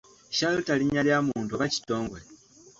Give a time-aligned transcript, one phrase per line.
[0.37, 2.21] Chalter linnya lya muntu oba kitongole?